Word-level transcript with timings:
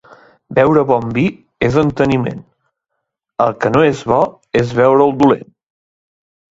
Beure 0.59 0.83
bon 0.91 1.11
vi 1.17 1.25
és 1.67 1.77
enteniment; 1.83 2.41
el 3.47 3.55
que 3.61 3.73
no 3.77 3.87
és 3.93 4.05
bo 4.15 4.21
és 4.63 4.77
beure'l 4.83 5.19
dolent. 5.25 5.51